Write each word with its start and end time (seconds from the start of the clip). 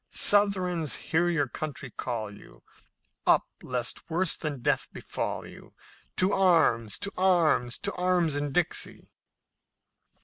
"Southrons 0.09 0.95
hear 0.95 1.29
your 1.29 1.47
country 1.47 1.91
call 1.91 2.35
you; 2.35 2.63
Up, 3.27 3.45
lest 3.61 4.09
worse 4.09 4.35
than 4.35 4.61
death 4.63 4.87
befall 4.91 5.45
you! 5.45 5.73
To 6.15 6.33
arms! 6.33 6.97
To 6.97 7.11
arms! 7.15 7.77
To 7.77 7.93
arms 7.93 8.35
in 8.35 8.51
Dixie! 8.51 9.11